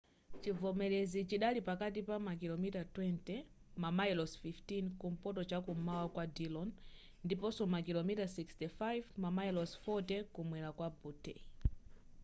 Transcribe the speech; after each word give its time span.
chivomerezi 0.41 1.19
chidali 1.29 1.59
pakatikati 1.69 2.01
pa 2.09 2.17
makilomita 2.27 2.81
20 2.93 3.35
mamayilosi 3.83 4.35
15 4.45 4.99
kumpoto 5.01 5.41
chamkum'mawa 5.49 6.05
kwa 6.13 6.25
dillon 6.35 6.69
ndiponso 7.25 7.63
makilomita 7.73 8.25
65 8.25 9.03
mamayilosi 9.23 9.75
40 9.87 10.23
kumwera 10.35 10.69
kwa 10.77 10.87
butte 10.99 11.33